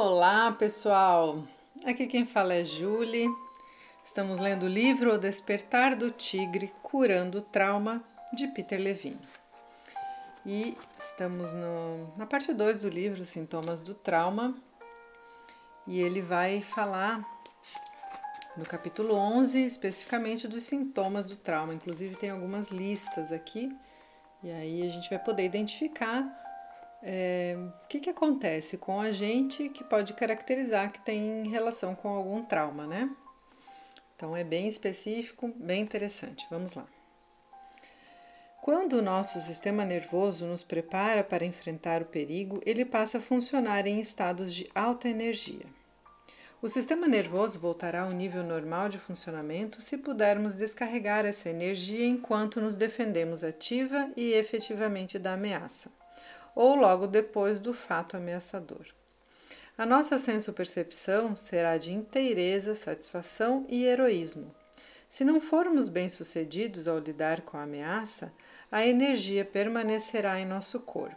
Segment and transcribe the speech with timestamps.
[0.00, 1.42] Olá, pessoal!
[1.84, 3.28] Aqui quem fala é Julie.
[4.04, 9.18] Estamos lendo o livro O Despertar do Tigre Curando o Trauma de Peter Levine.
[10.46, 14.54] E estamos no, na parte 2 do livro Sintomas do Trauma.
[15.84, 17.20] E ele vai falar
[18.56, 21.74] no capítulo 11 especificamente dos sintomas do trauma.
[21.74, 23.76] Inclusive, tem algumas listas aqui.
[24.44, 26.47] E aí a gente vai poder identificar
[27.02, 32.08] é, o que, que acontece com a gente que pode caracterizar que tem relação com
[32.08, 33.10] algum trauma, né?
[34.16, 36.46] Então é bem específico, bem interessante.
[36.50, 36.86] Vamos lá.
[38.60, 43.86] Quando o nosso sistema nervoso nos prepara para enfrentar o perigo, ele passa a funcionar
[43.86, 45.64] em estados de alta energia.
[46.60, 52.60] O sistema nervoso voltará ao nível normal de funcionamento se pudermos descarregar essa energia enquanto
[52.60, 55.97] nos defendemos ativa e efetivamente da ameaça
[56.58, 58.84] ou logo depois do fato ameaçador.
[59.78, 64.52] A nossa senso-percepção será de inteireza, satisfação e heroísmo.
[65.08, 68.32] Se não formos bem-sucedidos ao lidar com a ameaça,
[68.72, 71.16] a energia permanecerá em nosso corpo.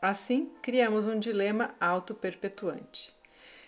[0.00, 3.12] Assim, criamos um dilema auto-perpetuante.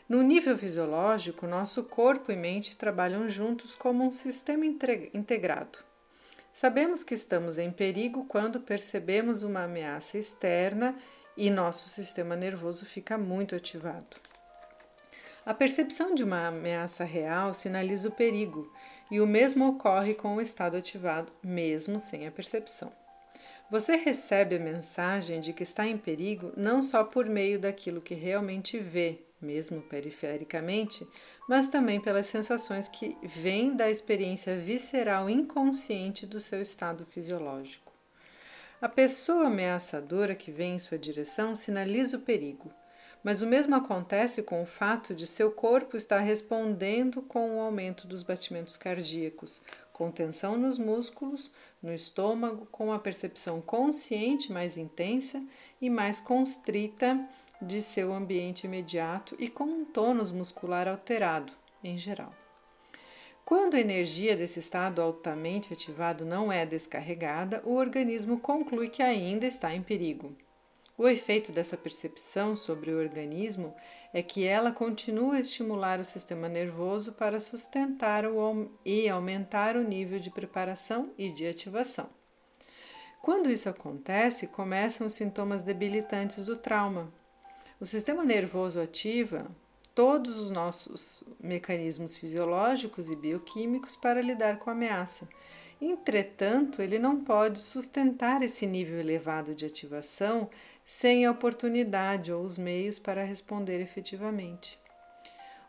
[0.08, 5.80] No nível fisiológico, nosso corpo e mente trabalham juntos como um sistema integrado.
[6.52, 10.94] Sabemos que estamos em perigo quando percebemos uma ameaça externa
[11.34, 14.16] e nosso sistema nervoso fica muito ativado.
[15.46, 18.72] A percepção de uma ameaça real sinaliza o perigo,
[19.10, 22.92] e o mesmo ocorre com o estado ativado, mesmo sem a percepção.
[23.70, 28.14] Você recebe a mensagem de que está em perigo não só por meio daquilo que
[28.14, 31.06] realmente vê, mesmo perifericamente,
[31.48, 37.92] mas também pelas sensações que vêm da experiência visceral inconsciente do seu estado fisiológico.
[38.80, 42.72] A pessoa ameaçadora que vem em sua direção sinaliza o perigo,
[43.22, 48.06] mas o mesmo acontece com o fato de seu corpo estar respondendo com o aumento
[48.06, 49.62] dos batimentos cardíacos,
[49.92, 55.40] com tensão nos músculos, no estômago, com a percepção consciente mais intensa
[55.80, 57.24] e mais constrita
[57.62, 61.52] de seu ambiente imediato e com um tônus muscular alterado,
[61.82, 62.34] em geral.
[63.44, 69.46] Quando a energia desse estado altamente ativado não é descarregada, o organismo conclui que ainda
[69.46, 70.36] está em perigo.
[70.96, 73.74] O efeito dessa percepção sobre o organismo
[74.12, 79.82] é que ela continua a estimular o sistema nervoso para sustentar o, e aumentar o
[79.82, 82.08] nível de preparação e de ativação.
[83.22, 87.12] Quando isso acontece, começam os sintomas debilitantes do trauma,
[87.82, 89.50] o sistema nervoso ativa
[89.92, 95.28] todos os nossos mecanismos fisiológicos e bioquímicos para lidar com a ameaça.
[95.80, 100.48] Entretanto, ele não pode sustentar esse nível elevado de ativação
[100.84, 104.78] sem a oportunidade ou os meios para responder efetivamente.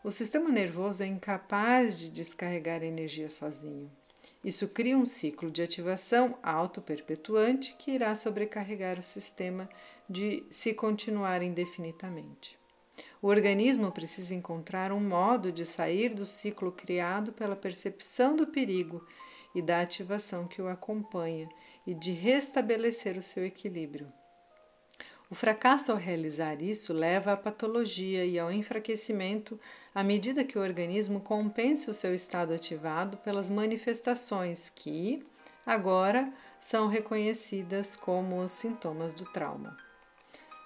[0.04, 3.90] O sistema nervoso é incapaz de descarregar energia sozinho.
[4.44, 9.68] Isso cria um ciclo de ativação auto-perpetuante que irá sobrecarregar o sistema
[10.08, 12.58] de se continuar indefinidamente.
[13.22, 19.02] O organismo precisa encontrar um modo de sair do ciclo criado pela percepção do perigo
[19.54, 21.48] e da ativação que o acompanha
[21.86, 24.12] e de restabelecer o seu equilíbrio.
[25.34, 29.58] O fracasso ao realizar isso leva à patologia e ao enfraquecimento
[29.92, 35.26] à medida que o organismo compensa o seu estado ativado pelas manifestações que,
[35.66, 39.76] agora, são reconhecidas como os sintomas do trauma.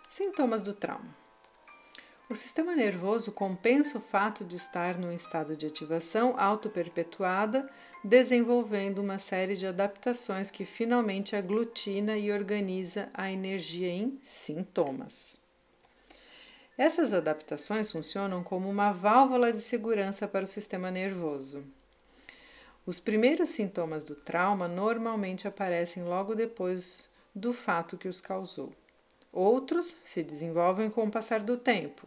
[0.06, 1.16] Sintomas do trauma.
[2.28, 7.66] O sistema nervoso compensa o fato de estar num estado de ativação auto-perpetuada,
[8.02, 15.40] desenvolvendo uma série de adaptações que finalmente aglutina e organiza a energia em sintomas.
[16.76, 21.64] Essas adaptações funcionam como uma válvula de segurança para o sistema nervoso.
[22.86, 28.72] Os primeiros sintomas do trauma normalmente aparecem logo depois do fato que os causou.
[29.32, 32.06] Outros se desenvolvem com o passar do tempo.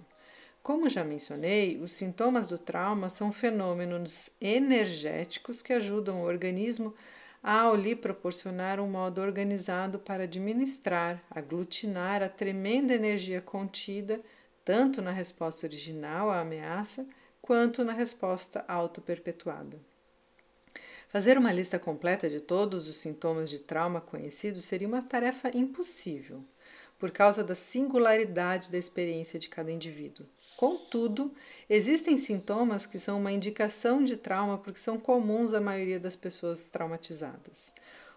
[0.64, 6.94] Como já mencionei, os sintomas do trauma são fenômenos energéticos que ajudam o organismo
[7.42, 14.22] a lhe proporcionar um modo organizado para administrar, aglutinar a tremenda energia contida
[14.64, 17.08] tanto na resposta original à ameaça
[17.42, 19.80] quanto na resposta auto-perpetuada.
[21.10, 26.46] Fazer uma lista completa de todos os sintomas de trauma conhecidos seria uma tarefa impossível
[27.02, 30.24] por causa da singularidade da experiência de cada indivíduo.
[30.56, 31.34] Contudo,
[31.68, 36.70] existem sintomas que são uma indicação de trauma porque são comuns à maioria das pessoas
[36.70, 37.74] traumatizadas.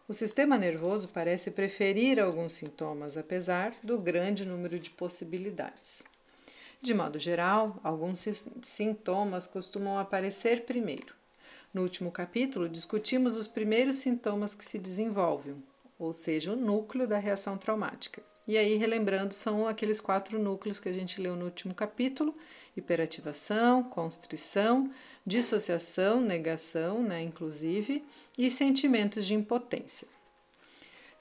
[0.06, 6.02] O sistema nervoso parece preferir alguns sintomas, apesar do grande número de possibilidades.
[6.82, 8.28] De modo geral, alguns
[8.60, 11.14] sintomas costumam aparecer primeiro.
[11.72, 15.56] No último capítulo, discutimos os primeiros sintomas que se desenvolvem,
[15.98, 18.22] ou seja, o núcleo da reação traumática.
[18.46, 22.36] E aí, relembrando, são aqueles quatro núcleos que a gente leu no último capítulo:
[22.76, 24.90] hiperativação, constrição,
[25.26, 28.04] dissociação, negação, né, inclusive,
[28.36, 30.06] e sentimentos de impotência.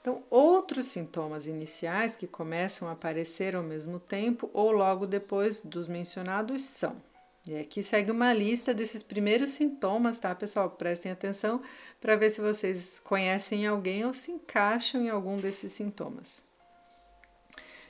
[0.00, 5.88] Então, outros sintomas iniciais que começam a aparecer ao mesmo tempo ou logo depois dos
[5.88, 6.94] mencionados são.
[7.46, 10.68] E aqui segue uma lista desses primeiros sintomas, tá, pessoal?
[10.68, 11.62] Prestem atenção
[12.02, 16.42] para ver se vocês conhecem alguém ou se encaixam em algum desses sintomas.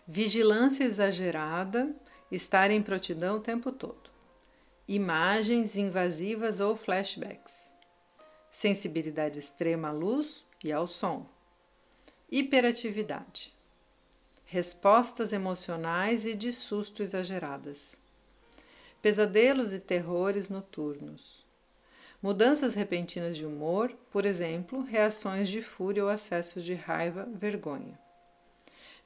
[0.06, 1.94] Vigilância exagerada,
[2.30, 4.10] estar em prontidão o tempo todo.
[4.86, 7.72] Imagens invasivas ou flashbacks.
[8.50, 11.26] Sensibilidade extrema à luz e ao som
[12.36, 13.54] hiperatividade,
[14.44, 18.00] respostas emocionais e de susto exageradas,
[19.00, 21.46] pesadelos e terrores noturnos,
[22.20, 28.03] mudanças repentinas de humor, por exemplo, reações de fúria ou acessos de raiva, vergonha.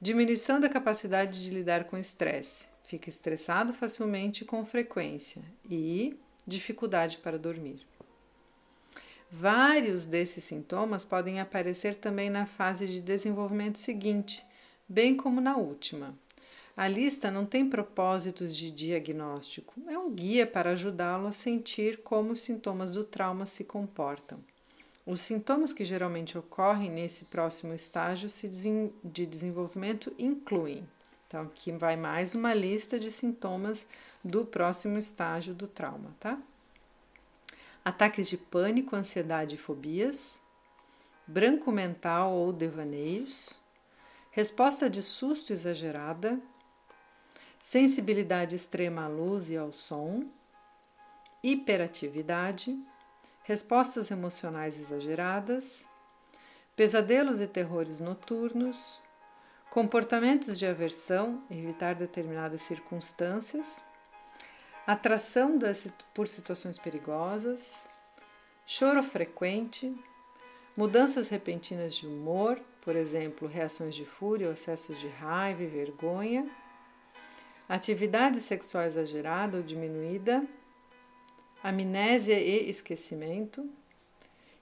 [0.01, 6.17] Diminuição da capacidade de lidar com estresse, fica estressado facilmente e com frequência, e
[6.47, 7.85] dificuldade para dormir.
[9.29, 14.47] Vários desses sintomas podem aparecer também na fase de desenvolvimento seguinte,
[14.89, 16.17] bem como na última.
[16.77, 22.31] A lista não tem propósitos de diagnóstico, é um guia para ajudá-lo a sentir como
[22.31, 24.39] os sintomas do trauma se comportam.
[25.09, 28.29] Os sintomas que geralmente ocorrem nesse próximo estágio
[29.03, 30.87] de desenvolvimento incluem.
[31.27, 33.87] Então, aqui vai mais uma lista de sintomas
[34.23, 36.39] do próximo estágio do trauma, tá?
[37.83, 40.43] ataques de pânico, ansiedade e fobias,
[41.27, 43.63] branco mental ou devaneios,
[44.31, 46.39] resposta de susto exagerada,
[47.63, 50.27] sensibilidade extrema à luz e ao som,
[51.43, 52.79] hiperatividade,
[53.49, 55.89] respostas emocionais exageradas,
[56.77, 59.01] pesadelos e terrores noturnos,
[59.71, 63.87] comportamentos de aversão, evitar determinadas circunstâncias,
[64.87, 65.59] atração
[66.13, 67.87] por situações perigosas,
[68.67, 69.99] choro frequente,
[70.77, 76.47] mudanças repentinas de humor, por exemplo, reações de fúria acessos de raiva e vergonha,
[77.67, 80.47] atividade sexual exagerada ou diminuída,
[81.63, 83.69] amnésia e esquecimento,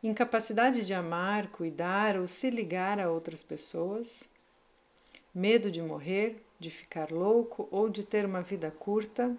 [0.03, 4.29] incapacidade de amar, cuidar ou se ligar a outras pessoas,
[5.35, 9.37] medo de morrer, de ficar louco ou de ter uma vida curta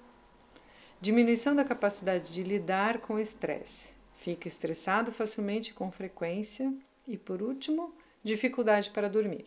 [0.99, 3.95] Diminuição da capacidade de lidar com o estresse.
[4.15, 6.73] Fica estressado facilmente com frequência.
[7.07, 7.93] E por último,
[8.23, 9.45] dificuldade para dormir.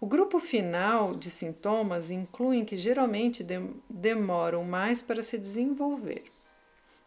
[0.00, 3.44] O grupo final de sintomas incluem que geralmente
[3.88, 6.24] demoram mais para se desenvolver.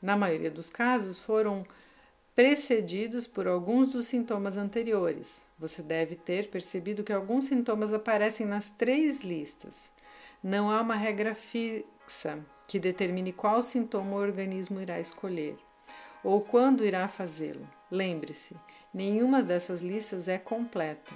[0.03, 1.65] Na maioria dos casos, foram
[2.35, 5.45] precedidos por alguns dos sintomas anteriores.
[5.57, 9.89] Você deve ter percebido que alguns sintomas aparecem nas três listas.
[10.43, 15.55] Não há uma regra fixa que determine qual sintoma o organismo irá escolher
[16.21, 17.65] ou quando irá fazê-lo.
[17.89, 18.57] Lembre-se,
[18.93, 21.13] nenhuma dessas listas é completa.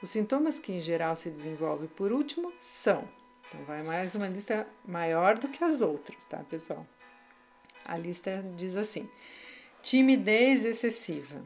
[0.00, 3.02] Os sintomas que em geral se desenvolvem por último são.
[3.48, 6.86] Então, vai mais uma lista maior do que as outras, tá, pessoal?
[7.84, 9.08] A lista diz assim:
[9.82, 11.42] timidez excessiva.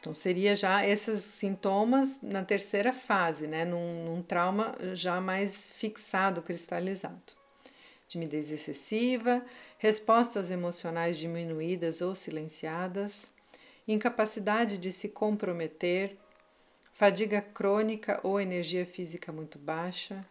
[0.00, 3.64] Então, seria já esses sintomas na terceira fase, né?
[3.64, 7.38] Num, num trauma já mais fixado, cristalizado
[8.08, 9.44] timidez excessiva,
[9.76, 13.30] respostas emocionais diminuídas ou silenciadas,
[13.86, 16.16] incapacidade de se comprometer,
[16.90, 20.26] fadiga crônica ou energia física muito baixa,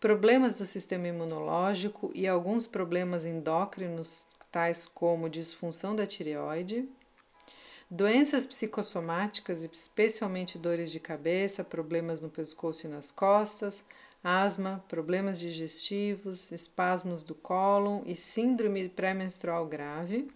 [0.00, 6.88] problemas do sistema imunológico e alguns problemas endócrinos, tais como disfunção da tireoide,
[7.90, 13.84] doenças psicossomáticas, especialmente dores de cabeça, problemas no pescoço e nas costas,
[14.22, 20.30] asma, problemas digestivos, espasmos do cólon e síndrome pré-menstrual grave,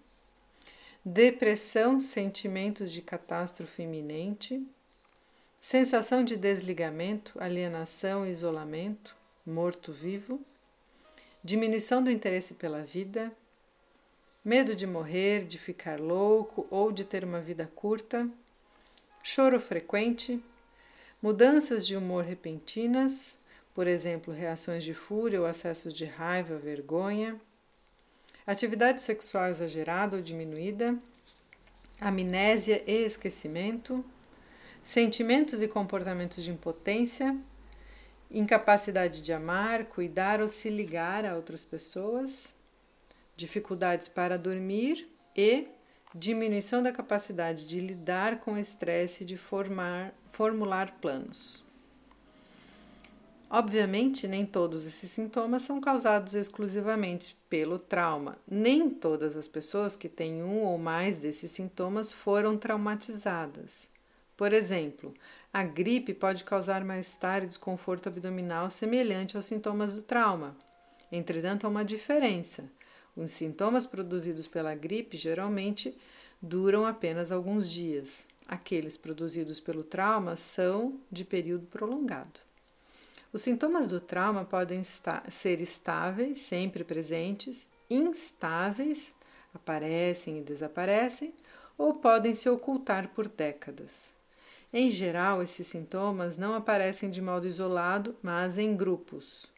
[1.04, 4.64] depressão, sentimentos de catástrofe iminente,
[5.60, 10.40] sensação de desligamento, alienação e isolamento, morto-vivo,
[11.42, 13.32] diminuição do interesse pela vida,
[14.44, 18.28] medo de morrer, de ficar louco ou de ter uma vida curta,
[19.22, 20.42] choro frequente,
[21.20, 23.38] mudanças de humor repentinas,
[23.74, 27.40] por exemplo, reações de fúria ou acessos de raiva, vergonha,
[28.46, 30.96] atividade sexual exagerada ou diminuída,
[32.00, 34.04] amnésia e esquecimento,
[34.82, 37.36] sentimentos e comportamentos de impotência,
[38.32, 42.54] incapacidade de amar, cuidar ou se ligar a outras pessoas,
[43.36, 45.68] dificuldades para dormir e
[46.14, 51.64] diminuição da capacidade de lidar com o estresse e de formar, formular planos.
[53.54, 58.38] Obviamente, nem todos esses sintomas são causados exclusivamente pelo trauma.
[58.50, 63.91] Nem todas as pessoas que têm um ou mais desses sintomas foram traumatizadas.
[64.42, 65.14] Por exemplo,
[65.52, 70.56] a gripe pode causar mal-estar e desconforto abdominal semelhante aos sintomas do trauma.
[71.12, 72.68] Entretanto, há uma diferença.
[73.16, 75.96] Os sintomas produzidos pela gripe geralmente
[76.42, 78.26] duram apenas alguns dias.
[78.48, 82.40] Aqueles produzidos pelo trauma são de período prolongado.
[83.32, 89.14] Os sintomas do trauma podem estar, ser estáveis, sempre presentes, instáveis,
[89.54, 91.32] aparecem e desaparecem,
[91.78, 94.11] ou podem se ocultar por décadas.
[94.72, 99.50] Em geral, esses sintomas não aparecem de modo isolado, mas em grupos.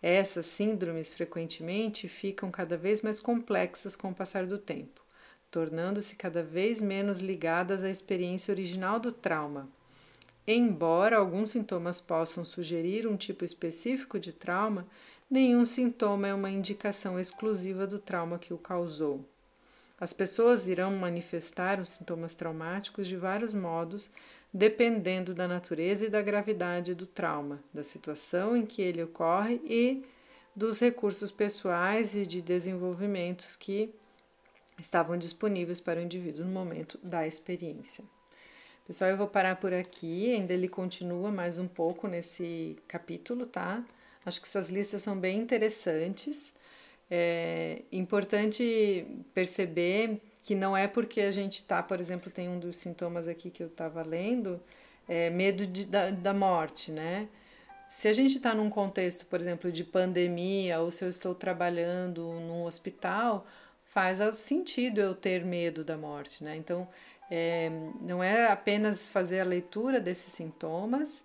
[0.00, 5.02] Essas síndromes frequentemente ficam cada vez mais complexas com o passar do tempo,
[5.50, 9.68] tornando-se cada vez menos ligadas à experiência original do trauma
[10.46, 14.86] Embora alguns sintomas possam sugerir um tipo específico de trauma,
[15.30, 19.24] nenhum sintoma é uma indicação exclusiva do trauma que o causou.
[19.98, 24.10] As pessoas irão manifestar os sintomas traumáticos de vários modos,
[24.54, 30.04] dependendo da natureza e da gravidade do trauma, da situação em que ele ocorre e
[30.54, 33.92] dos recursos pessoais e de desenvolvimentos que
[34.78, 38.04] estavam disponíveis para o indivíduo no momento da experiência.
[38.86, 43.84] Pessoal, eu vou parar por aqui, ainda ele continua mais um pouco nesse capítulo, tá?
[44.24, 46.54] Acho que essas listas são bem interessantes.
[47.10, 52.76] É importante perceber que não é porque a gente tá, por exemplo, tem um dos
[52.76, 54.60] sintomas aqui que eu estava lendo,
[55.08, 57.28] é medo de, da, da morte, né?
[57.88, 62.20] Se a gente está num contexto, por exemplo, de pandemia, ou se eu estou trabalhando
[62.40, 63.46] num hospital,
[63.86, 66.54] faz sentido eu ter medo da morte, né?
[66.56, 66.86] Então,
[67.30, 67.70] é,
[68.02, 71.24] não é apenas fazer a leitura desses sintomas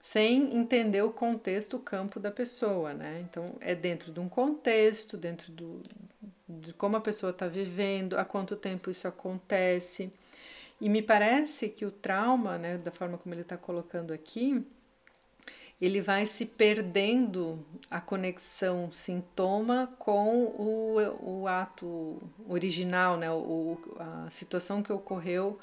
[0.00, 3.20] sem entender o contexto, o campo da pessoa, né?
[3.28, 5.82] Então, é dentro de um contexto, dentro do,
[6.48, 10.12] de como a pessoa está vivendo, há quanto tempo isso acontece.
[10.80, 14.64] E me parece que o trauma, né, da forma como ele está colocando aqui,
[15.80, 23.30] ele vai se perdendo a conexão sintoma com o, o ato original, né?
[23.30, 25.58] O, a situação que ocorreu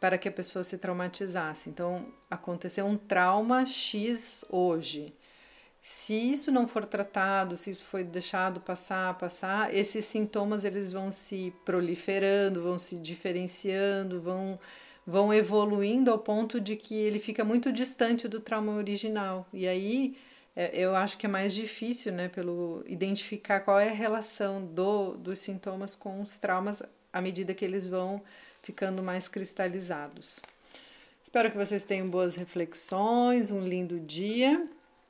[0.00, 1.68] para que a pessoa se traumatizasse.
[1.68, 5.14] Então, aconteceu um trauma X hoje.
[5.84, 11.10] Se isso não for tratado, se isso foi deixado passar, passar, esses sintomas eles vão
[11.10, 14.58] se proliferando, vão se diferenciando, vão
[15.04, 19.44] vão evoluindo ao ponto de que ele fica muito distante do trauma original.
[19.52, 20.16] E aí
[20.54, 25.16] é, eu acho que é mais difícil, né, pelo identificar qual é a relação do,
[25.16, 28.22] dos sintomas com os traumas à medida que eles vão
[28.62, 30.40] ficando mais cristalizados.
[31.20, 34.68] Espero que vocês tenham boas reflexões, um lindo dia